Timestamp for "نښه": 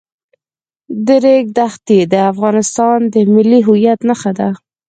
4.09-4.31